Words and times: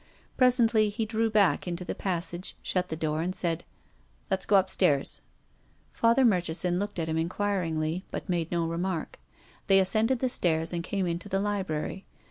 Presently 0.35 0.89
he 0.89 1.05
drew 1.05 1.29
back 1.29 1.67
into 1.67 1.85
the 1.85 1.93
passage, 1.93 2.57
shut 2.63 2.89
the 2.89 2.95
door, 2.95 3.21
and 3.21 3.35
said," 3.35 3.63
Let's 4.31 4.47
go 4.47 4.55
upstairs." 4.55 5.21
Father 5.93 6.25
Murchison 6.25 6.79
looked 6.79 6.97
at 6.97 7.07
him 7.07 7.19
enquiringly, 7.19 8.03
but 8.09 8.27
made 8.27 8.51
no 8.51 8.65
remark. 8.65 9.19
They 9.67 9.79
ascended 9.79 10.17
the 10.17 10.27
stairs 10.27 10.73
and 10.73 10.83
came 10.83 11.05
into 11.05 11.29
the 11.29 11.39
library. 11.39 12.05